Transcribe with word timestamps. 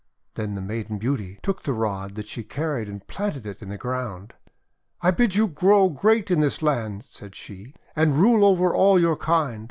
Then 0.33 0.55
the 0.55 0.61
Maiden 0.61 0.97
Beauty 0.97 1.37
took 1.43 1.61
the 1.61 1.73
rod 1.73 2.15
that 2.15 2.27
she 2.27 2.43
carried, 2.43 2.89
and 2.89 3.05
planted 3.05 3.45
it 3.45 3.61
in 3.61 3.69
the 3.69 3.77
ground. 3.77 4.33
"I 4.99 5.11
bid 5.11 5.35
you 5.35 5.45
grow 5.45 5.89
great 5.91 6.31
in 6.31 6.39
this 6.39 6.63
land," 6.63 7.03
said 7.05 7.35
she, 7.35 7.75
:cand 7.95 8.15
rule 8.15 8.43
over 8.43 8.73
all 8.73 8.99
your 8.99 9.15
kind. 9.15 9.59